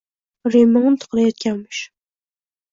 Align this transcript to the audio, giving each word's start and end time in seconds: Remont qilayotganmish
Remont 0.53 0.97
qilayotganmish 1.09 1.83